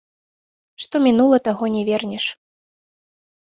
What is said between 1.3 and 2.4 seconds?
таго не вернеш.